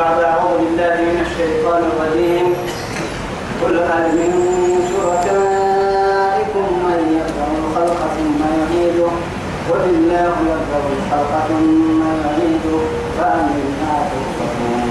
[0.00, 2.46] بعد أعوذ بالله من الشيطان الرجيم.
[3.62, 4.32] قل هل من
[4.92, 9.10] شركائكم من يبدأ الخلق ثم يعيده؟
[9.84, 12.80] الله يبدأ الخلق ثم يعيده
[14.12, 14.82] تؤفكون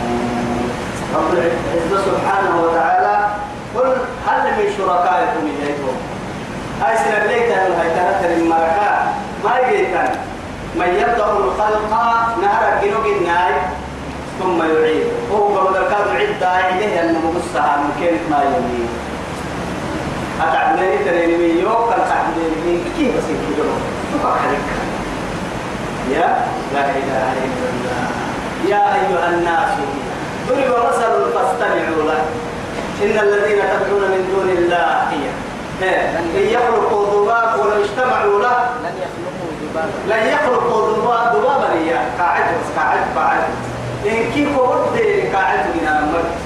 [1.15, 3.15] رب العزة سبحانه وتعالى
[3.75, 3.89] قل
[4.27, 5.95] هل من شركائكم إليكم
[6.81, 7.17] هاي سنة
[7.79, 9.01] هاي تنتر المركات
[9.43, 10.09] ما يجيكن
[10.75, 11.91] من يبدأ الخلق
[12.41, 13.53] نهر الجنوب الناي.
[14.39, 15.07] ثم يعيد.
[15.31, 18.89] هو قبل كان عدة إليه أنه مقصها من كيف ما يمين
[20.41, 23.65] أتعبني تريني يوم كان تعبني كيف بس كده
[24.13, 24.67] تبقى عليك
[26.11, 28.01] يا؟ لا إله إلا الله.
[28.67, 29.71] يا أيها الناس
[30.47, 32.21] ضرب مثل فاستمعوا له.
[33.03, 35.25] إن الذين تدعون من دون الله هي
[36.37, 38.57] إن يخلقوا ذباب ولو اجتمعوا له.
[38.83, 39.91] لن يخلقوا ذبابا.
[40.07, 42.43] لن يخلقوا ذباب ذبابا هي قاعد
[42.77, 43.43] قاعد قاعد
[44.05, 44.99] إن كيف ود
[45.33, 45.65] قاعد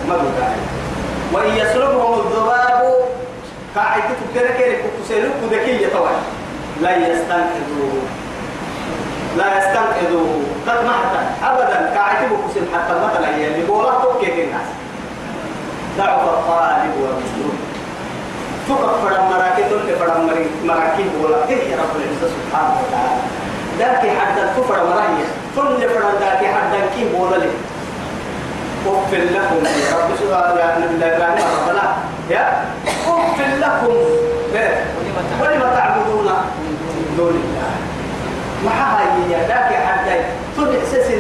[0.08, 0.58] ما قاعد
[1.34, 2.94] وإن يسلبهم الذباب
[3.76, 6.12] قاعد تقدر كيف كسلوك ذكية طبعا.
[6.82, 8.02] لا يستنقذوه.
[9.38, 10.42] لا يستنقذوه.
[10.68, 14.68] قد محتا أبدا قاعد بكسل حتى مثلا هي اللي بولا توكيك الناس
[15.98, 17.56] ضعف الطالب والمسلوب
[18.68, 20.30] تقف فرم مراكي تلك فرم
[20.64, 23.22] مراكي بولا إيه يا رب العزة سبحانه وتعالى.
[23.80, 27.50] ذاك حدا كفر مراهية تل فرم ذاك حدا كي بولا لي
[28.88, 31.96] أغفر لكم يا رب سبحانه يا نبي ربنا
[32.30, 32.64] يا
[33.08, 33.94] أغفر لكم
[34.56, 34.86] إيه؟
[35.42, 36.30] ولم تعبدون
[37.18, 37.72] دون الله
[38.66, 40.16] ما هاي يا ذاك حدا
[40.58, 41.12] تل إحساس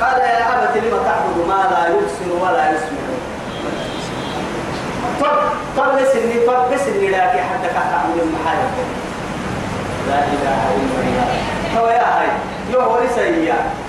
[0.00, 3.00] قال يا أبت لم تعبد ما لا يبصر ولا يسمع
[5.20, 5.36] طب
[5.76, 8.58] طب بس إني طب بس إني لكن حتى كتعمل المحل
[10.08, 10.99] لا إلا الله
[11.78, 12.28] هو يا هاي.
[12.72, 13.08] يو هو هي.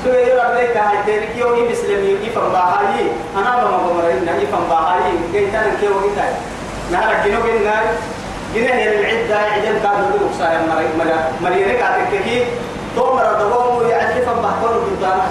[0.04, 0.98] سو يو ربك هاي.
[1.08, 5.02] تريك يو هي مسلم يفهم باهاي أنا ما بمرين يفهم باهاي
[5.34, 6.34] جاي تاني كيو هي تاي
[6.92, 7.84] نهار جنو جن نار
[8.56, 12.46] جنه هي العدة عدل كانوا يقولوا سايا مري مري مري كاتك كي
[12.96, 15.28] تو مرة دوام يعرف فهم بحثون قدامه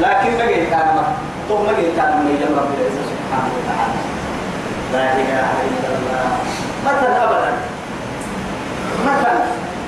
[0.00, 1.04] لكن ما جاي كان ما.
[1.48, 2.30] تو ما جاي كان ما.
[2.30, 3.98] يجمع رب العزة سبحانه وتعالى.
[4.92, 6.30] لا إله إلا الله.
[6.86, 7.52] مثل أبدا.
[9.06, 9.36] مثل.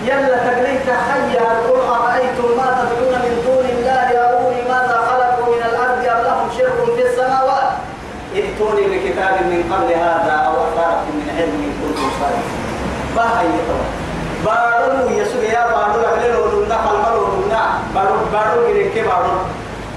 [0.06, 6.02] يلا تقليت خير قل أرأيتم ما تدعون من دون الله أروني ماذا خلقوا من الأرض
[6.14, 7.70] أم لهم شرك في السماوات
[8.34, 12.62] ائتوني بكتاب من قبل هذا أو أثارة من علم إن كنتم صادقين
[13.22, 13.86] باهي يتوى
[14.44, 17.62] بارو يسوع يا بارو أهل لولنا خلما لولنا
[17.94, 19.32] بارو بارو كده بارو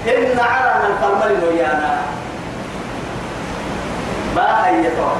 [0.06, 1.98] هن عرنا الخلما لوليانا
[4.36, 5.14] ما هيتوا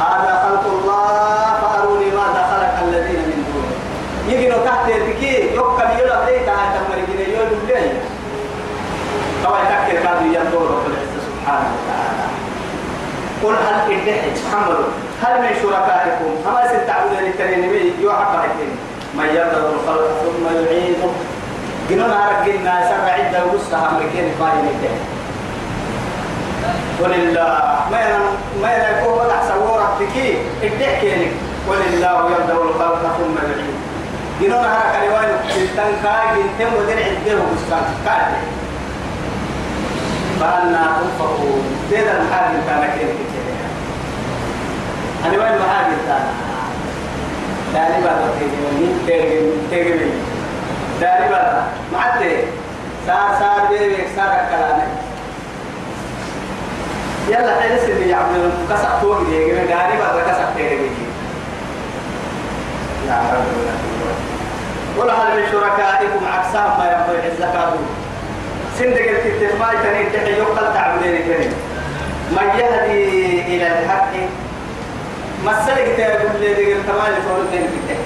[0.00, 3.76] هذا خلق الله فأروني ماذا خلق الذين من دونه
[4.34, 7.92] يجينوا تحت البكي يوكل يلا بليك هاي تمر يجينا يقول بلي
[9.44, 12.35] طبعا تكر كادوا ينظر رب العزة سبحانه وتعالى
[13.42, 14.76] قل هل إدحي محمد
[15.22, 18.70] هل من شركائكم؟ أما ستعبدون للتنين يوحق حكين
[19.14, 21.10] من يبدأ الخلق ثم يعيده.
[21.90, 25.00] جنونا رجلنا سبع عدة وقصها أمريكين فاين الدحي
[27.00, 27.76] ولله.
[27.90, 28.18] ما
[28.62, 31.32] ما يكون وضع سوورة تكي لك
[31.68, 33.74] ولله يبدأ الخلق ثم يعيد
[34.40, 38.32] جنونا هرك رواية تلتن كاي جنتم ودر عده وبسكان كاي
[40.40, 43.46] فأنا تنفقون زيد المحاجر كان كيف كتير
[45.24, 46.24] أنا وين المحاجر كان
[47.74, 50.10] داري بعد تيجي تيجي تيجي
[51.00, 51.28] داري
[51.92, 52.44] ما عدت
[53.06, 54.88] سار سار بيبي سار كلامك
[57.28, 60.90] يلا حيلس اللي يعمل كسر فوق دي غاري بعد كسر تيري
[63.08, 63.44] يا رب
[64.98, 67.72] ولا هل من شركائكم عكسهم ما يرضي الزكاة
[68.78, 69.50] سندق الكتاب
[69.82, 71.52] تنين تحي يقل تعبدين كريم
[72.30, 74.12] من يهدي إلى الحق
[75.44, 78.00] مسألة تقول لي دقل تمام لفورد دين كتاب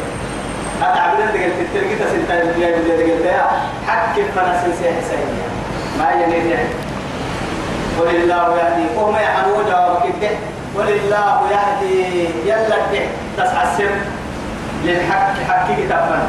[0.83, 3.41] أتعبدين دقل كتاب كتا سنتين دقل دقل
[3.89, 5.29] حق فنسل سيحسين
[5.99, 6.69] ما ينين يعني
[8.01, 10.31] ولله يهدي وهم يحنون جوابك الده
[10.75, 12.77] ولله يهدي يلا
[13.37, 13.91] تسعى السر
[14.85, 16.29] للحق حق كتابنا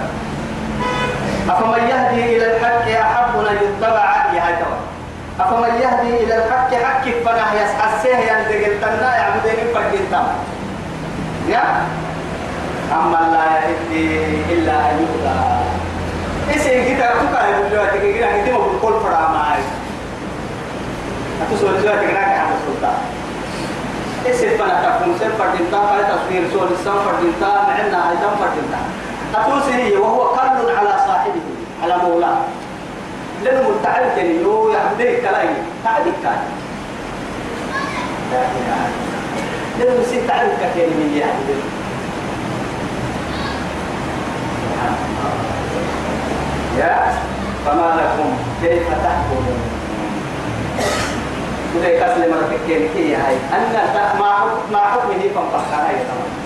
[1.49, 4.75] أفمن يهدي إلى الحق أحب أن يتبع هيتوا
[5.39, 10.07] أفمن يهدي إلى الحق حق فنح يسعى السه يندقل تنا يعبدين فردين
[11.49, 11.63] يا؟
[12.91, 15.71] أما لا يهدي إلا أن يهدى.
[16.53, 19.59] إيش كتاب تكاد يقول لك كده كده بقول فراماي
[21.41, 22.97] أتصل جوا تكنا كان السلطان
[24.25, 28.71] إيش الفنا تكون سير فردين تا كان تصوير صور السام فردين تا معنا أيضا فردين
[29.33, 31.42] تا أتوسري وهو قرن على صاحبه
[31.83, 32.38] على مولاه.
[33.44, 35.50] لأنه متعلق يو يعبدك كلاي
[35.83, 36.42] تعبك كان
[39.80, 41.63] لأنه سي تعلق كلمة يعبدك
[46.78, 47.13] يا
[47.66, 48.30] فما لكم؟
[48.62, 49.60] كيف تحكمون؟
[51.75, 53.36] كده كسل مرة كين كي هاي.
[53.54, 53.74] أن
[54.72, 56.40] ما حكمه فنبحثنا هاي تمام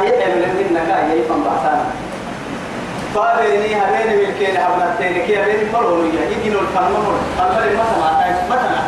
[0.00, 1.84] كهي من من نكا يفهم بعثنا
[3.14, 8.36] فابني هبين من كين حبنا تين كي هبين مرور يا يجينو الفنور قبل ما سمعت
[8.50, 8.82] مثلا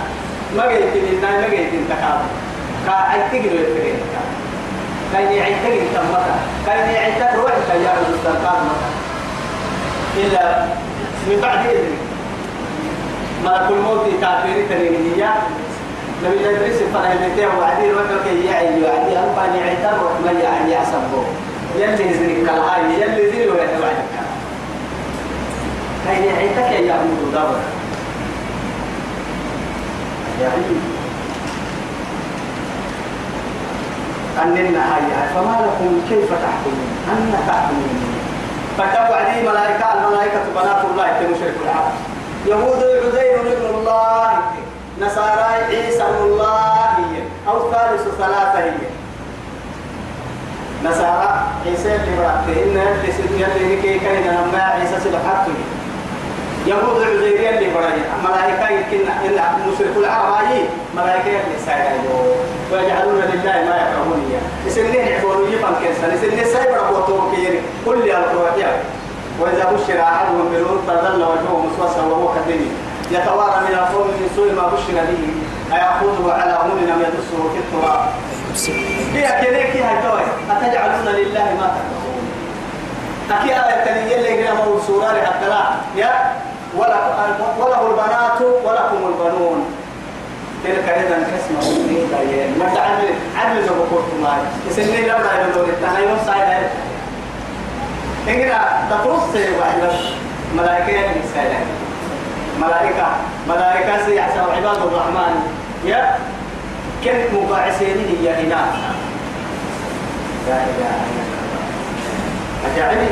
[0.57, 2.21] ما جيت من ناي ما جيت تكاب
[2.87, 3.99] كا عيتجي الفرين
[5.13, 6.37] كان يعيتجي تمتا
[6.67, 8.95] كان يعيتك روح تنقاد متا
[10.17, 10.65] إلا
[11.27, 11.97] من بعد إذن
[13.45, 15.35] ملك الموت كافر تنينية
[16.25, 21.25] نبي إدريس يمتيه وعدي وكك يعي وعدي أنفاني عتاب وحما يعني يعصبه
[21.77, 24.15] يلي زنك الهاي يلي زني ويتوعدك
[26.07, 27.61] هاي عيتك يا يعمد دابر
[30.43, 30.65] يعني
[34.43, 35.03] أننا هاي
[35.35, 38.15] فما لكم كيف تحكمون أن تحكمون
[38.79, 41.93] فتوعدي ملائكة الملائكة بنات الله كمشرك العرب
[42.47, 44.31] يهود عزير ابن الله
[45.01, 46.97] نصارى عيسى الله.
[47.49, 48.73] أو ثالث ثلاثة هي.
[50.85, 52.77] نصارى عيسى اللي برأته إن
[53.57, 55.55] اللي كي كان لما عيسى سبحانه
[56.67, 60.61] يهود عزير اللي برأيه ملائكة يمكن إن مشرك العرب هاي
[60.97, 62.35] ملائكة اللي سايقوا
[62.73, 64.67] ويجعلون لله ما يكرهون إياه.
[64.67, 67.61] يسنين عفوري يفهم كنسان يسنين سايبر أبوتوه كيري.
[67.87, 68.45] كل يالكوا
[69.41, 72.61] وإذا بشر أحدهم بالأنثى ظل وجهه مسوسا وهو كذب
[73.11, 75.25] يتوارى من القوم من سوء ما بشر به
[75.77, 78.01] أيأخذه على هون لم يدسه في التراب.
[79.15, 82.25] هي كذلك هي توي أتجعلون لله ما تكرهون
[83.31, 85.63] أكيد آية تنية اللي قلنا موصورة حتى لا.
[85.97, 86.13] يا
[86.77, 89.65] وله البنات ولكم البنون.
[90.65, 91.79] تلك إذا قسمة
[92.59, 94.41] ما تعمل عدل زبقوت معي.
[94.71, 96.67] يسني لا لا يدور التهايم سايد
[98.29, 99.23] إننا تقرص
[99.61, 99.83] واحد
[100.57, 101.65] ملائكة الإنسان
[102.61, 103.07] ملائكة.
[103.49, 105.35] ملائكة سيحسن عباد الرحمن.
[105.85, 106.19] يا
[107.05, 108.75] كانت مباعثين هي إناث
[110.49, 111.55] لا إله إلا الله.
[112.75, 113.11] أجعلي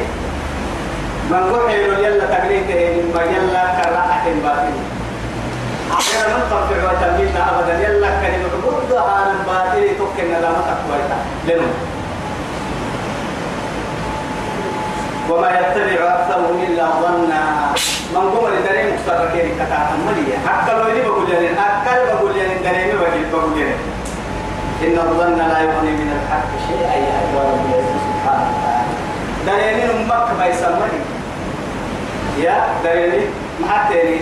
[1.30, 4.76] من قحل يلا تقريته ما يلا كراحة باطل
[5.92, 7.74] أحيانا من ترفع وتميلنا أبدا.
[7.88, 8.52] يلا كلمة.
[8.62, 10.98] عبودها الباطل تكن لا متقوى
[11.46, 11.72] لنم.
[15.32, 17.72] وما يتبع أكثرهم إلا ظنا.
[18.14, 20.38] من قوم لدرين مستركين كتاعة مليا.
[20.48, 23.74] حتى لو يلي بقول يعني أكل بقول يعني درين بقول بقول يعني
[24.82, 28.92] إن الظن لا يغني من الحق شيئا يا أيها رب العزة سبحانه وتعالى.
[29.46, 31.00] درين أمك بيسمني
[32.38, 33.24] يا درين
[33.60, 34.20] محتيني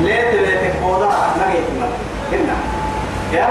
[0.00, 1.10] ليه تبيتك بوضع
[1.40, 1.92] نجيت مال
[2.32, 2.56] هنا.
[3.32, 3.48] يا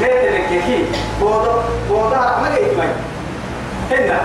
[0.00, 1.52] ليه تبيتك بوضع
[1.90, 2.92] بوضع نجيت مال
[3.90, 4.20] هنا.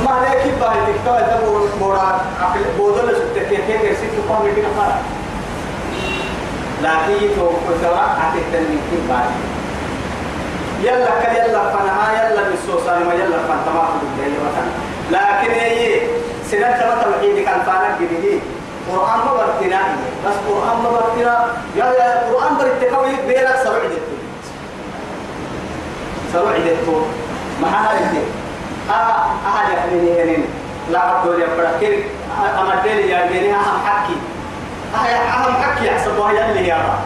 [0.00, 5.00] لما عليك باي تكتب تبور مورا عقل بودل سكتك كيف سكت فهم كده خلاص
[6.82, 9.30] لكن يتو كسرة عتيتن من كيف باي
[10.82, 13.86] يلا كل يلا فنها يلا بالسوسان ما يلا فن تمام
[14.16, 14.70] بالله مثلا
[15.10, 16.00] لكن هي
[16.50, 18.40] سنة تبع توحيد كان فانا جديد
[18.92, 19.80] قرآن ما برتنا
[20.26, 24.16] بس قرآن ما برتنا يا يا قرآن برتنا وي بيرك سبع دتو
[26.32, 27.00] سبع دتو
[27.62, 28.39] ما هذا
[28.90, 30.44] آه أحد يحميني هنين
[30.90, 32.04] لا يبرا كير
[32.60, 34.16] أما ديلي يا جيني أهم حكي
[34.94, 36.98] أهم حكي يحسبوها يلي يا رب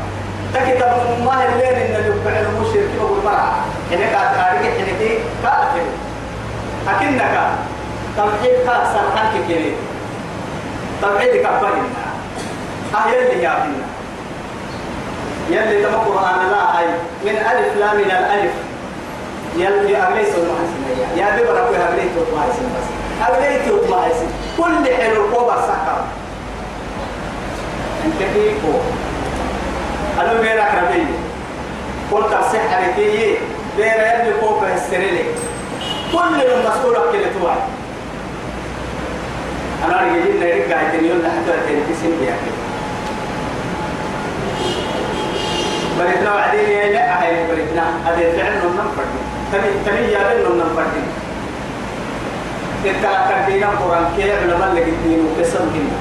[0.55, 0.93] تكتب
[1.25, 3.55] ما الليل إن اللي فعل مشرك بقول مرة
[3.91, 5.87] هناك أتاريك هناك كافر
[6.89, 7.51] أكنك
[8.17, 9.75] توحيد كاسر حكي كيري
[11.03, 11.83] توحيد كفرنا
[12.95, 13.85] أه يلي يا بنا
[15.51, 16.87] يلي تبقى القرآن لا هاي
[17.25, 18.53] من ألف لا من الألف.
[19.57, 22.87] يلي أغليس المحسنية يا ببرا كوي أغليت المحسن بس.
[23.29, 24.27] أغليت المحسن
[24.59, 26.05] كل حلو كوبا سكر.
[28.05, 28.73] أنت كيفو
[30.21, 31.07] أنا بيرا كربي.
[32.13, 33.37] قلت السحر كي
[33.77, 35.25] بيرا يلي كوبا السريلي.
[36.13, 37.57] كل المسؤول كده توعي.
[39.85, 42.37] أنا رجعين نرجع تنيون لحد تنتسم بيها
[45.99, 50.73] بريتنا وعدين يا لا هاي بريتنا هذا فعل من فردي تني تني يا بن من
[50.77, 51.05] فردي
[52.85, 55.97] إذا كردينا قرآن كي علماء اللي قدين وقسم هنا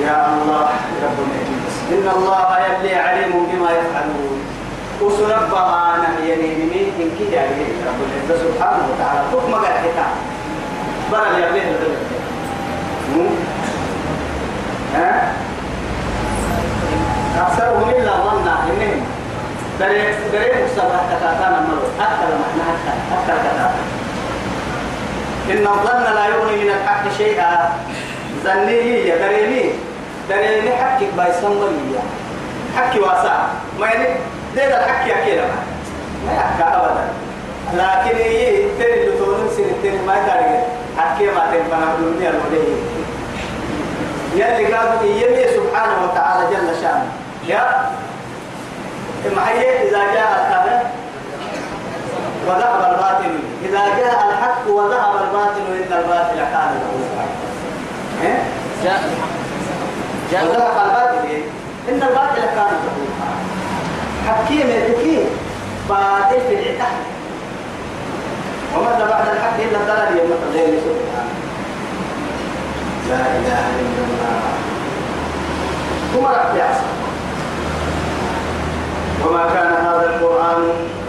[0.00, 0.68] يا الله
[1.04, 1.36] ربنا
[1.92, 4.40] إن الله يلي عليم بما يفعلون
[5.00, 10.06] وسنبها أنا يميني إن كي يعني رب العزة سبحانه وتعالى ما قال حتى
[11.12, 11.98] برا يبليه الغلب
[14.94, 15.32] ها
[17.38, 19.06] أكثرهم إلا ظنا إنهم
[19.80, 23.70] دري دري مصطلح كتاتنا مرو لما إحنا حتى حتى كتاتنا
[25.50, 27.72] إن الظن لا يغني من الحق شيئا
[28.44, 29.70] ظنيه دريني
[30.28, 32.02] دريني حكي بايسان وليا
[32.76, 33.36] حكي واسع
[33.80, 34.08] ما يعني
[34.56, 35.38] ده الحكي أكيد
[36.26, 37.04] ما يحكى أبدا
[37.74, 40.64] لكن هي تري اللي تقولون سنة تري ما تعرف
[40.98, 42.76] حكي ما تنفع الدنيا الوليه
[44.34, 47.90] يلي قالوا يلي سبحانه وتعالى جل شانه يا
[49.36, 50.66] محيي إذا جاء الحق
[52.46, 53.32] وذهب الباطل.
[53.64, 56.80] إذا جاء الحق وذهب الباطل إن الباطل كان
[58.22, 58.42] إيه؟
[58.84, 59.00] جاء
[60.32, 61.42] جاء وذهب الباطل
[61.88, 62.72] إن الباطل كان
[64.28, 65.24] حكيم يتكي
[65.88, 66.96] باطل في العتاق.
[68.76, 71.34] وماذا بعد الحق إلا الضلال يوم القيامة سبحانه
[73.08, 74.40] لا إله إلا الله.
[76.12, 76.99] ثم رح يعصى
[79.26, 80.60] وما كان هذا القرآن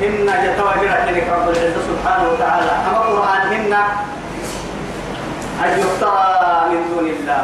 [0.04, 2.72] إن يتواجد لك رب العزة سبحانه وتعالى.
[2.88, 3.74] أما القرآن إن
[5.64, 6.26] أن يفترى
[6.72, 7.44] من دون الله.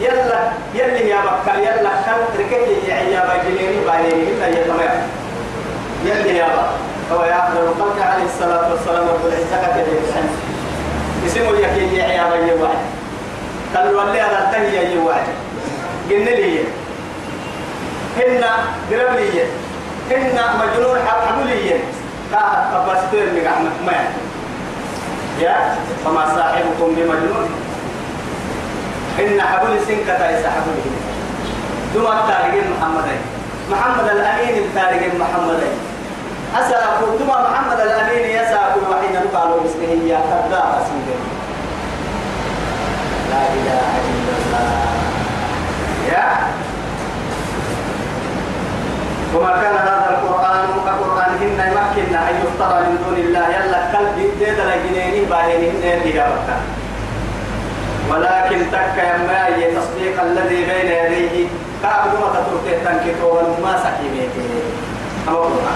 [0.00, 0.40] يلا
[0.74, 5.02] يلي يا بكر يلا خل ركبت يا بجليني بعدين إلا يتمام
[6.04, 6.84] يلي يا بكر.
[7.12, 9.88] هو يأخذ الخلق عليه الصلاة والسلام رب العزة كتب
[11.26, 12.84] اسمه يكي يا بجي واحد
[13.76, 15.32] قال ولي هذا تهي يجي واحد
[16.10, 16.60] قلنا لي
[18.16, 18.44] هن
[18.90, 19.42] قرب لي
[20.10, 21.70] هن مجنون حبلي
[22.32, 22.42] كا
[22.76, 23.92] أبستير من أحمد ما
[25.40, 27.48] يا فما صاحبكم بمجنون؟
[29.20, 30.86] إن حبل سنكة إسا حبله
[31.94, 33.04] ثم التاريخ محمد
[33.70, 35.62] محمد الأمين التاريخ محمد
[36.54, 36.82] أسأل
[37.18, 41.18] ثم محمد الأمين يسأل وحين قالوا باسمه يا كذاب سيدي
[43.30, 44.70] لا إله إلا الله.
[46.12, 46.28] يا.
[49.34, 49.74] وما كان
[51.96, 53.48] يمكن أن يفترى من دون الله.
[53.48, 56.56] يلا قلب ديد لجنيني باهنين بها وقتا
[58.10, 61.46] ولكن تك يما تصديق الذي بين يديه.
[61.82, 64.48] كعب ما تترك تنكتو وما سكيميته
[65.28, 65.74] أما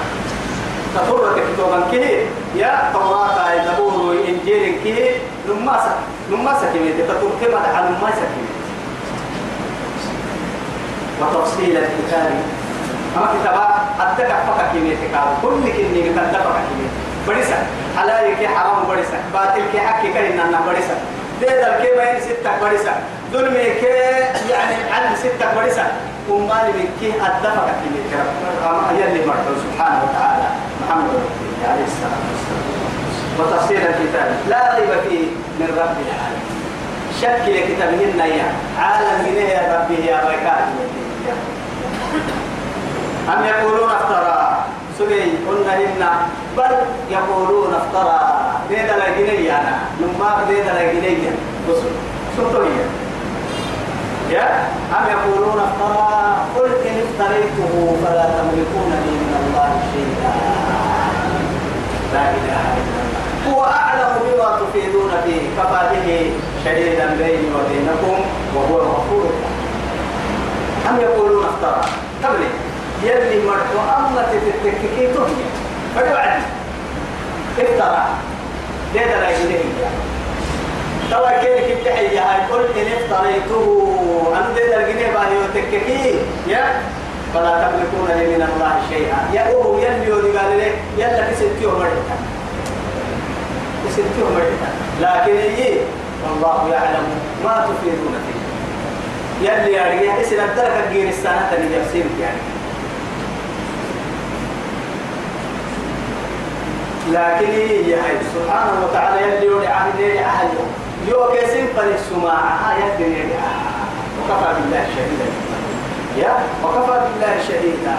[0.95, 2.27] تطور كتابا كه.
[2.57, 5.99] يا توراة زبور إنجيل كه نما سك
[6.33, 8.55] نما سكيمة تطور كما دعا نما سكيمة
[11.21, 12.58] وتفصيل الكتاب.
[13.19, 13.67] أما كتابا
[14.01, 16.89] أتدك فكا كيمة كتاب كل كني فكا كيمة
[17.29, 17.59] بريسا
[17.99, 20.95] حلال كي حرام بريسا باطل كي حق كي إننا بريسا
[21.43, 22.93] ده ذلك ما ين ستة بريسا
[23.33, 23.87] ظلم كي
[24.51, 25.87] يعني عن ستة بريسا
[26.31, 28.27] وما لك أدفع كيمة كتاب
[28.99, 30.49] يلي مرحبا سبحانه وتعالى.
[30.83, 31.21] محمد
[31.69, 32.67] عليه الصلاة والسلام.
[33.39, 34.29] وتفسير الكتاب.
[34.49, 35.27] لا ريب فيه
[35.61, 36.59] من رب العالمين.
[37.21, 40.69] شك لكتابهن يا عالم من يا ربي يا بكاء
[43.29, 44.65] أم يقولون افترى؟
[44.99, 46.05] سبي قلنا إن.
[46.57, 46.73] بل
[47.11, 48.21] يقولون افترى.
[48.69, 49.79] ديدا لا جنيه أنا.
[50.01, 51.31] نما ديدا لا جنيه
[51.69, 51.81] بس
[52.37, 52.87] سلطوية
[54.31, 54.49] يا؟
[54.97, 60.35] أم يقولون افترى؟ قل إن افتريته فلا تملكون لي من الله شيئا.
[62.15, 63.55] لا إله إلا الله.
[63.55, 66.31] هو أعلم بما تفيدون فيه كفى به
[66.65, 68.17] شهيدا بيني وبينكم
[68.55, 69.31] وهو الغفور
[70.91, 71.81] أم يقولون افترى؟
[72.25, 72.43] قبل
[73.03, 75.45] يلي مرحو أما تتككي تهي
[75.97, 76.43] فدعني
[77.59, 78.05] افترى.
[78.95, 79.61] ليه لا يجري
[81.11, 83.65] توا كيف التحية هاي قل إن افتريته.
[84.37, 86.15] أن دي الجنيه باهي
[86.47, 86.65] يا.
[87.35, 89.19] فلا تملكون لي من الله شيئا.
[89.33, 92.17] يا أوه يلي ودي قال لي يلا كسبتي ومرتا
[93.87, 95.81] كسبتي ومرتا لكن إيه؟
[96.25, 97.07] والله يعلم
[97.45, 98.41] ما تفيدون فيه.
[99.49, 101.77] يلي رجال اسم الدرك الجير السنة اللي
[102.21, 102.58] يعني.
[107.13, 107.53] لكن
[107.91, 110.49] يا هاي سبحانه وتعالى يلي عهد يلي أهل
[111.09, 111.21] يو
[111.79, 113.35] قد السماعة يلي يلي
[114.19, 115.29] وكفى بالله شهيدا.
[116.17, 116.33] يا
[116.65, 117.97] وكفى بالله شهيدا.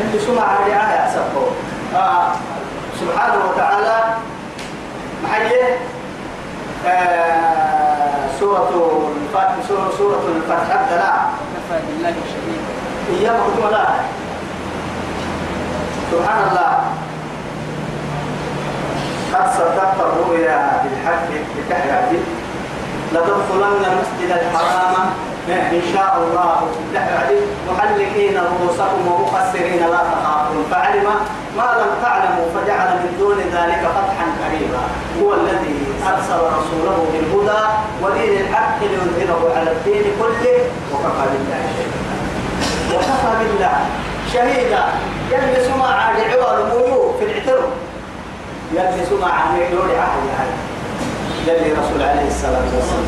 [0.00, 1.46] اللي سمع رعاية أسفه
[1.96, 2.32] آه
[3.00, 4.04] سبحانه وتعالى
[5.24, 5.78] محيه
[6.86, 11.12] آه سورة الفتح سورة, سورة الفتح لا
[11.54, 12.72] كفى بالله شهيدا.
[13.20, 13.86] إياه مكتوب لا
[16.12, 16.81] سبحان الله.
[19.32, 22.20] صدقت الرؤيا بالحق بتحياتي
[23.12, 24.94] لتدخلن المسجد الحرام.
[25.48, 26.56] إن شاء الله
[27.68, 30.64] محلقين رؤوسكم ومقصرين لا تخافون.
[30.70, 31.06] فعلم
[31.56, 34.82] ما لم تعلموا فجعل من دون ذلك فتحا قريبا
[35.22, 35.78] هو الذي
[36.10, 37.62] أرسل رسوله بالهدى
[38.02, 40.58] ودين الحق ليظهره على الدين كله
[40.92, 42.00] وكفى بالله شهيدا.
[42.94, 43.76] وكفى بالله
[44.32, 44.82] شهيدا.
[45.32, 47.72] يلي سمع عاد مولوك في الاعتراف
[48.72, 50.56] يلي سمع عن يقول عهد يعني
[51.46, 53.06] يلي رسول عليه الصلاة والسلام.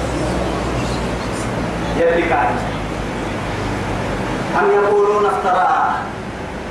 [2.00, 2.56] يلي كان
[4.60, 5.94] أم يقولون افتراء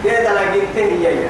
[0.05, 1.27] يدا لقيته هي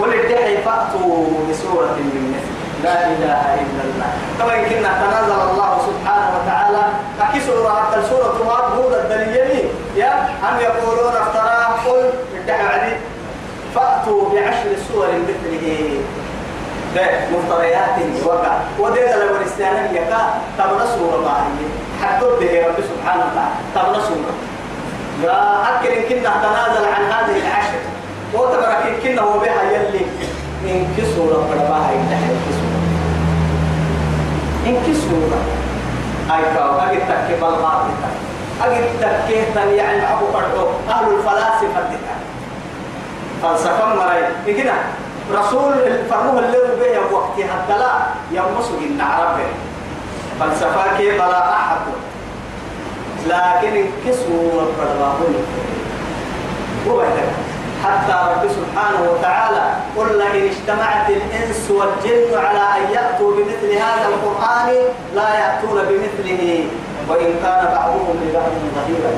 [0.00, 2.54] قل ادعي فأتوا بسورة من مثل.
[2.84, 4.10] لا إله إلا الله.
[4.38, 6.82] كما يمكن تنازل الله سبحانه وتعالى.
[7.20, 8.36] أكي سورة حتى سورة
[8.76, 10.12] هود الدليل يا
[10.48, 12.96] أم يقولون افتراء قل ادعي علي.
[13.74, 16.00] فأتوا بعشر سور مثله.
[17.32, 20.20] مفتريات وقع وديد لو الاستعانة يكا
[20.58, 21.68] تبنى سورة باهية
[22.02, 24.34] حتى به رب سبحانه وتعالى تبنى سورة
[25.22, 27.78] يا أكل كنا تنازل عن هذه العشر.
[28.34, 30.06] وتبرك كنا هو بها يلي.
[30.96, 32.80] كسورة فرباها يتحل كسورة
[34.66, 35.40] إن كسورة
[36.30, 37.86] أي كاو أجد تكي بالغار
[38.62, 40.26] أجد تكي يعني أبو
[40.90, 41.98] أهل الفلاسفة
[43.42, 44.72] فلسفة مرأي إكنا
[45.32, 45.74] رسول
[46.10, 47.92] فرموه اللي به وقت حتى لا
[48.30, 49.46] يمسوا إن عربه
[50.40, 51.78] فلسفة كي بلا أحد.
[53.26, 55.34] لكن كسوا القربان
[56.88, 57.02] هو
[57.84, 59.64] حتى رب سبحانه وتعالى
[59.96, 64.68] قل إن اجتمعت الإنس والجن على أن يأتوا بمثل هذا القرآن
[65.14, 66.64] لا يأتون بمثله.
[67.08, 69.12] وإن كان بعضهم لبعض ظهيرا.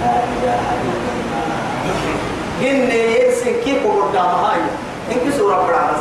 [0.00, 2.33] لا إله إلا الله.
[2.60, 4.54] جن ينسن كيف قدامها
[5.12, 6.00] إنك سورة برامس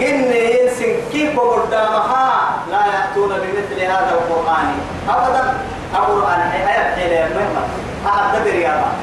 [0.00, 4.66] جن ينسن كيف قدامها لا يأتون بمثل هذا القرآن
[5.08, 5.54] أبدا
[5.94, 7.62] القرآن آيات حيلة مهمة
[8.06, 8.94] أحد دبر يا رب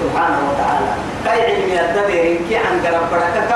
[0.00, 0.86] سبحانه وتعالى
[1.24, 3.48] كي علم الدبر كي عن قرب بركك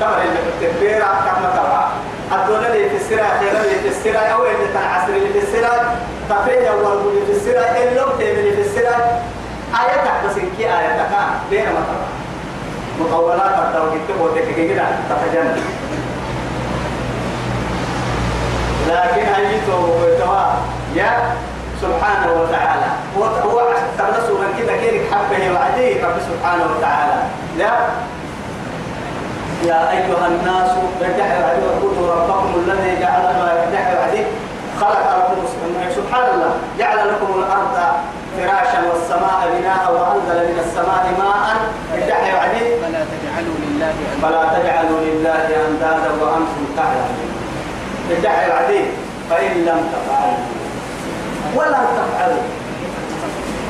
[0.00, 1.90] تمر اللي في التكبير كما ترى
[2.32, 5.96] الدولة اللي في السراء خير اللي في السراء أو اللي تنعسر اللي في السراء
[6.30, 7.88] تفريج أول اللي في السراء
[8.20, 9.22] اللي في السراء
[9.80, 11.12] آياتك إنك آياتك.
[11.50, 12.06] بين ما ترى؟
[13.00, 15.62] مطولات التوحيد تبغى تكيكنا تتجنن
[18.88, 20.04] لكن أيته
[20.94, 21.12] يا
[21.82, 22.86] سبحانه وتعالى.
[23.18, 23.60] هو هو
[23.98, 27.22] تبلسوا من كذا كيرك حبه وعديه رب سبحانه وتعالى.
[27.58, 27.72] لا.
[29.64, 30.70] يا أيها الناس
[31.02, 34.26] ارجعوا عليه وقولوا ربكم الذي جعل ارجعوا عليه
[34.80, 35.46] خلق لكم
[35.96, 36.52] سبحان الله.
[36.78, 37.76] جعل لكم الأرض
[38.36, 41.46] فراشا والسماء بناء وأنزل من السماء ماء
[41.94, 43.92] ارجعوا عليه فلا تجعلوا لله
[44.22, 47.30] فلا تجعلوا لله أندادا وأنتم تعلمون.
[48.10, 48.86] ارجعوا عليه
[49.30, 50.44] فإن لم تفعلوا.
[51.56, 52.44] ولن تفعلوا.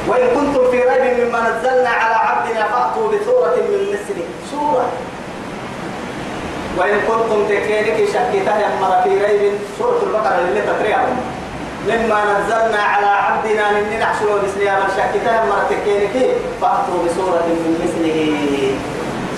[0.09, 4.27] وإن كنتم في ريب مما نزلنا على عبدنا فأتوا بسورة من مثله.
[4.51, 4.89] سورة.
[6.79, 9.53] وإن كنتم تكينك شكيتها يمر في ريب.
[9.79, 11.07] سورة البقرة اللي تقريها.
[11.89, 16.17] مما نزلنا على عبدنا من نحشر بسنيا من شكيتها يمر تكينك
[16.61, 18.19] فأتوا بسورة من مثله.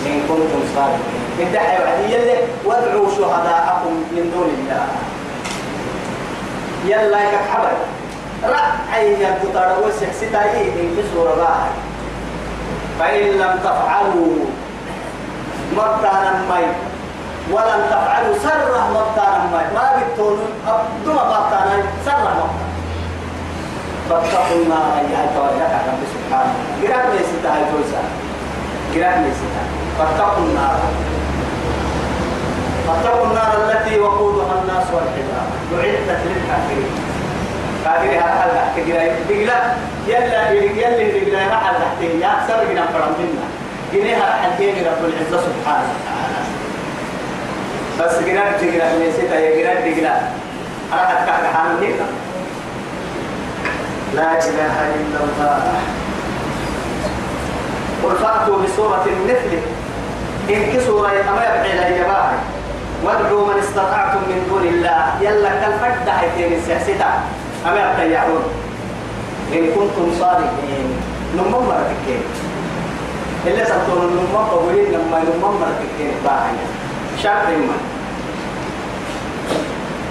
[0.06, 1.20] إن كنتم صادقين.
[1.38, 4.86] من دحي وعدي وادعوا شهداءكم من دون الله.
[6.86, 7.76] يلا يك حبل
[8.44, 11.70] رأي يبتر وسح ستاي من سورة باهي
[12.98, 14.36] فإن لم تفعلوا
[15.72, 16.66] مبتانا مي
[17.50, 21.45] ولم تفعلوا سره مبتانا مي ما بتون أبدو مبتانا
[24.10, 28.02] فاتقوا النار يا توجه رب سبحانه قرأت لي ستاي توسا
[28.94, 29.66] قرأت لي ستاي
[29.98, 30.80] فاتقوا النار
[32.86, 36.90] فاتقوا النار التي وقودها الناس والحجارة أعدت للكافرين
[37.84, 39.58] كافر هذا كجرا بيجلا
[40.08, 43.46] يلا يلا بيجلا راح على تحتين يا سر جنا فرم منا
[43.92, 46.40] جنيها حدين رب العزة سبحانه وتعالى
[48.00, 50.14] بس جنا تجرا ليسيتا يا جنا تجرا
[50.92, 51.94] راح تكاد حامل
[54.14, 55.62] لا إله إلا الله.
[58.04, 59.62] قل فأتوا بسورة مثله
[60.50, 62.32] إن كسورة أما يبعي لها
[63.04, 65.02] وادعوا من استطعتم من دون الله.
[65.20, 67.02] يلا كالفرد حيثين السياسة.
[67.66, 68.44] أما يبتيعون؟
[69.52, 70.88] إن كنتم صادقين.
[71.36, 72.22] نمم مرتكين.
[73.46, 76.14] إلا سبتون نمم قبولين لما نمم مرتكين.
[76.24, 76.56] باعي
[77.22, 77.95] شرط من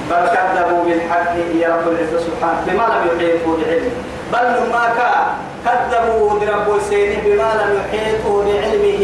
[0.10, 3.92] بل كذبوا بالحق يا رب العزة سبحانه بما لم يحيطوا بعلمه.
[4.34, 5.26] بل ما كان
[5.66, 9.04] كذبوا رب السيد بما لم يحيطوا بعلمه.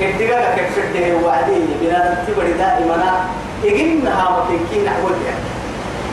[0.00, 3.28] ابتغاء كفرته وعديه بنا تبري دائما.
[3.64, 5.08] إجنها وتنكين نحو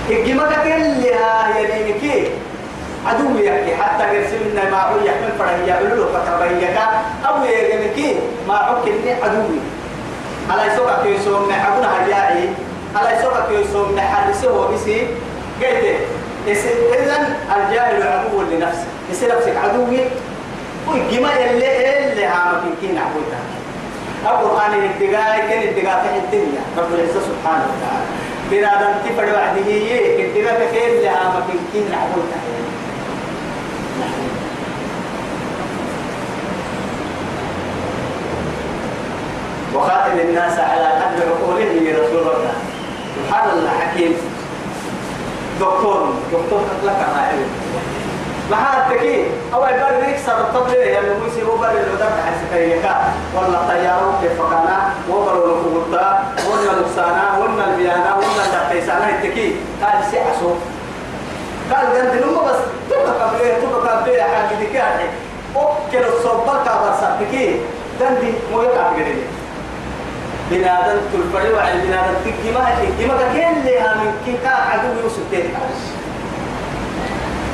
[0.10, 2.32] الجماعة اللي ها يلينك
[3.06, 6.78] عدو يحكي حتى يرسلنا ما هو يحمل فرعي يقول له فتبيك
[7.28, 9.60] أو يجمك ما عك اللي عدوي.
[10.50, 12.50] على يسوق كيسوم نحبنا هياعي.
[12.96, 15.08] على يسوق كيسوم نحرسه وبسي
[15.62, 15.86] قلت
[16.48, 20.00] إذن الجاهل عدو لنفسه يصير نفسك عدوي
[20.88, 23.44] والجماعة اللي اللي عامك كين عبوتها
[24.26, 28.06] القرآن الاتقاء كان اتقاء في الدنيا رب العزة سبحانه وتعالى
[28.52, 32.42] بنادم تفر وعده هي اتقاء كين اللي عامك كين عبوتها
[39.76, 42.55] وخاتم الناس على قدر عقولهم رسول الله.
[43.36, 44.14] سبحان الله حكيم.
[45.60, 47.50] دكتور دكتور لك ما علم
[48.52, 52.86] ما هاتكي أول بر يكسر الطبل يا نموسي هو بر الودر حسيتك
[53.36, 54.68] ولا طيارة كيف كان؟
[55.10, 59.56] وبر الكوتا ولا نقصانا ولا البيانا ولا التيسانا التكي.
[59.84, 60.50] قال سيعسو
[61.72, 62.60] قال جند نمو بس.
[62.90, 65.08] تبقى قبليه تبقى قبليه حاجة دكاحي
[65.56, 67.60] أوكل الصبر كابر سبكي
[68.00, 69.18] جندي مو يقع قريب
[70.52, 75.50] بنادم تلفري وعلى بنادم تكيما تكيما كين لها من كيكا عدو يوسف تاني.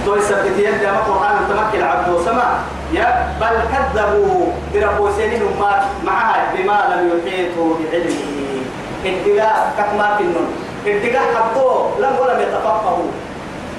[0.05, 2.49] تو يثبت يد ما قرآن تمكن العبد وسمع
[2.93, 3.07] يا
[3.41, 8.41] بل كذبوا بربو سنين ما معها بما لم يحيطوا بعلمه.
[9.05, 10.49] اتقاء كما في النون
[10.87, 13.11] اتقاء حبوه لم ولم يتفقهوا.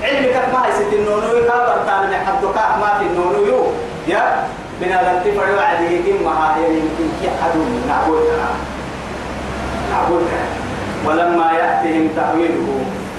[0.03, 3.62] علم كما يست النون يكابر تاني حبوك ما في النون يو.
[4.09, 4.46] يا
[4.81, 8.51] بنادم تفري وعلى يدين معها يمكن كي عدو نعبدها
[9.93, 10.45] نعبدها
[11.07, 12.69] ولما يأتهم تأويله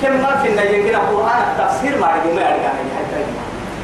[0.01, 3.19] كم ما في النجم القرآن التفسير ما يجي ما يرجعنا حتى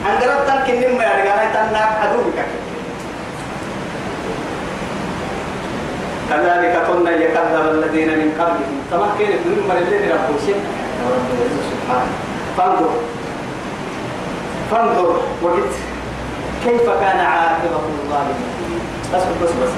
[0.05, 2.39] عن قرب تان كنن ما يرجعنا تنا عدو بك.
[6.29, 8.75] كذلك كنا يكذب الذين من قبلهم.
[8.91, 10.39] تما كان من من الذين ربوا
[11.71, 12.11] سبحانه
[12.57, 12.93] فانظر.
[14.71, 15.73] فانظر وقت.
[16.65, 18.51] كيف كان عاقبة الظالمين
[19.13, 19.73] بس بس بس.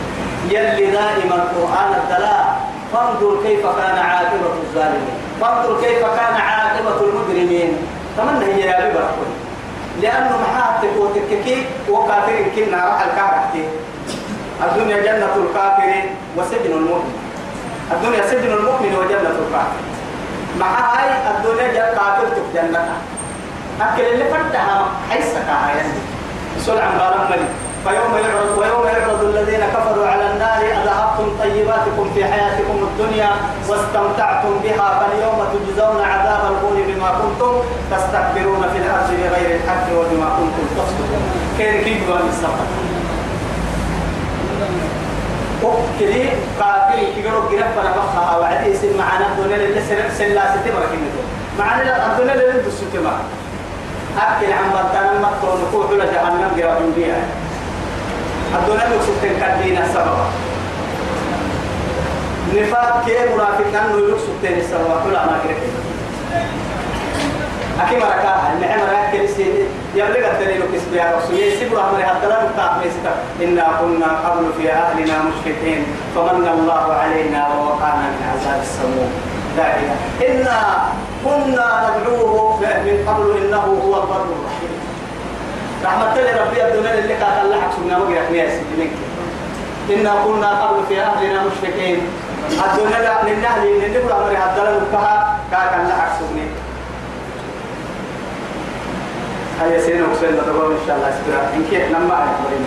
[0.50, 5.18] يلي دائما القرآن الدلاء فانظر كيف كان عاقبة الظالمين.
[5.42, 7.78] فانظر كيف كان عاقبة المجرمين.
[8.18, 9.00] تمنى هي يا بي
[10.02, 13.70] لأنه محاتك وتككي وكافر كنا راح الكاركتي
[14.64, 15.92] الدنيا جنة الكافر
[16.38, 17.14] وسجن المؤمن.
[17.92, 19.82] الدنيا سجن المؤمن وجنة الكافر
[20.60, 22.94] مع هاي الدنيا جنة كافر جنة
[23.82, 25.84] أكل اللي فتحها حيث كاها
[26.60, 27.48] سلعا بارم ملي
[27.84, 33.30] فيوم يعرض ويوم يعرض الذين كفروا على النار أذهبتم طيباتكم في حياتكم الدنيا
[33.70, 37.54] واستمتعتم بها فاليوم تجزون عذاب الهون بما كنتم
[37.92, 41.24] تستكبرون في الأرض بغير الحق وبما كنتم تصدقون
[41.58, 42.68] كيف كيف قال السفر
[45.64, 49.82] وكلي قاتل كيرو جرب فلا بخها وعدي يصير معنا الدنيا اللي
[50.18, 51.22] سلا ستمر كنتو
[51.60, 53.18] معنا الدنيا اللي ندس ستمر
[54.18, 57.22] أكل عن بطان المطر نقول لجهنم جرب بيها.
[58.56, 60.18] الدنيا ستين كدينا السبب
[62.56, 65.56] نفاق كي منافقان نو يلوك ستين السبب كل ما كده
[67.82, 69.46] أكيد مركا النعم مركا كريسي
[69.96, 73.06] يبلغ الدليل كسب يا رسول يسيب رحمة هذا متعمسك
[73.44, 75.86] إنا كنا قبل في أهلنا مشفقين
[76.16, 79.12] فمن الله علينا ووقانا من عذاب السموم
[79.58, 79.90] ذلك
[80.30, 80.60] إنا
[81.26, 84.71] كنا ندعوه من قبل إنه هو البر الرحيم
[85.86, 88.92] رحمة الله ربي الدنيا اللي كانت الله حكسنا وقرأ ناس منك.
[89.90, 92.00] إنا كنا قبل في أهلنا مشفقين.
[92.52, 96.46] الدنيا لا ننهل ننبر أمر هذا لنبها كانت الله حكسنا
[99.62, 102.66] هيا سينا وسينا تقول إن شاء الله سبحانه إن كيف لما أعلم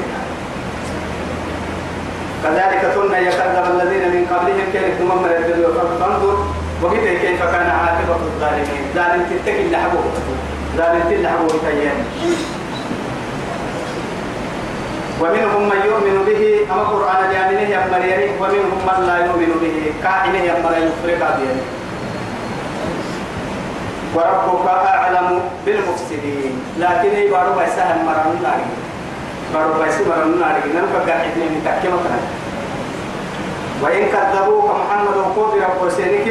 [2.44, 5.68] كذلك كنا يكذب الذين من قبلهم كيف تممر الدنيا
[6.00, 6.36] فانظر
[6.82, 8.82] وكيف كيف كان عاقبة الظالمين.
[8.94, 10.04] ظالم تتكي اللي حبوه.
[10.76, 11.98] ظالم حبوه تيان
[15.24, 19.76] ومنهم من يؤمن به أما قرآن جامنه يمريني ومنهم من لا يؤمن به.
[20.04, 21.64] كائنه يمري يفرق بينه
[24.14, 26.52] وربك أعلم بالمفسدين.
[26.78, 28.68] لكن يبارو بيسها مرانو ناري.
[29.54, 30.60] بارو بيسها مرانو ناري.
[30.76, 31.98] ننفع قاعد من تكيما
[33.82, 36.28] وإن كذبوك محمد وقود رب سينك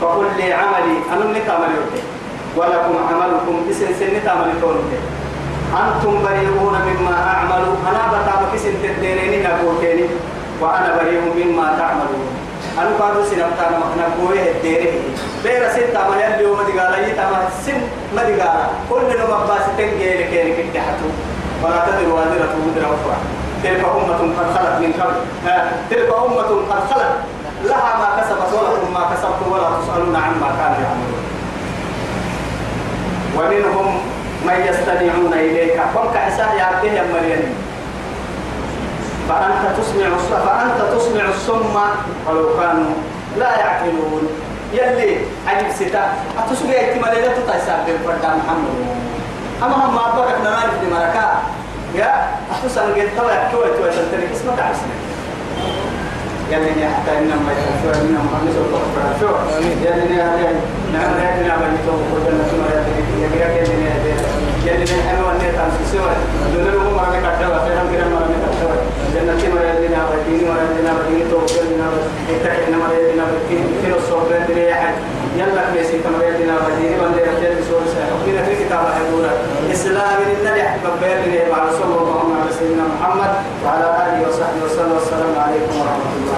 [0.00, 0.96] فقل لي عملي.
[1.12, 1.78] أنا منك عملي
[2.56, 4.92] ولكم عملكم بسن سنة عملي كونك.
[5.72, 10.06] أنتم بريئون مما أعمل أنا بتابك سنت الدينين نقولتني
[10.60, 12.26] وأنا بريء مما تعملون.
[12.78, 15.02] أنا قالوا سنبتنا مخنا قوي الدينين
[15.44, 17.80] بير ستة ما يلي يوم دقالة يتما سن
[18.16, 21.08] ما دقالة كل نوم أباس تنجي لكي لكي حتو.
[21.62, 23.16] ولا تدر وادرة وزر أخرى
[23.62, 25.16] تلك أمة قد خلت من قبل.
[25.90, 27.12] تلك أمة قد خلت.
[27.64, 31.22] لها ما كسبت ولكم ما كسبتم ولا تسألون عما كانوا يعملون.
[33.36, 34.00] ومنهم
[34.46, 37.54] من يستمعون إليك قم كعساه يعطيه يا مريم
[39.28, 40.08] فأنت تسمع
[40.46, 41.74] فأنت تسمع الصم
[42.26, 42.90] ولو كانوا
[43.38, 44.28] لا يعقلون
[44.72, 48.76] يلي عجب ستا أتسمع احتمال لا تتساب بالفرد محمد
[49.62, 51.42] أما هم ما أبغى نعرف دي مركا
[51.94, 54.96] يا أتسمع قد توا كوي توي تنتري اسمك عسنا
[56.50, 58.78] يلي حتى إنما يتنفع إنما نسوا
[59.20, 59.28] شو
[59.84, 60.38] يلي نعم
[60.92, 61.60] نعم نعم نعم
[62.12, 62.66] وجنة ما
[63.56, 63.95] يلي
[64.66, 66.12] يلي يلي نحن ونيت عن سوى
[66.52, 68.70] دون لهم ما نكتب فهم كنا ما نكتب
[69.14, 71.94] جنة ما يلي نعم دين ما يلي نعم دين تو كل نعم
[72.32, 74.94] إتحد ما يلي نعم دين كل الصوب دين يحد
[75.38, 79.32] يلا كيسي كما يلي نعم دين من دين جل سور سائر وكنا في كتاب حضورة
[79.72, 82.16] إسلام إن يحب بيرنا مع رسول الله
[83.00, 83.30] محمد
[83.64, 86.35] وعلى آله وصحبه وسلم والسلام عليكم ورحمة الله